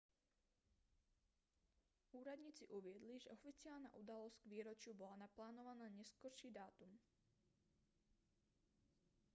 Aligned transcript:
úradníci 2.19 2.63
uviedli 2.77 3.13
že 3.23 3.29
oficiálna 3.37 3.89
udalosť 4.01 4.37
k 4.41 4.45
výročiu 4.53 4.93
bola 5.01 5.15
naplánovaná 5.29 5.85
na 5.93 5.93
neskorší 5.99 6.49
dátum 6.59 6.89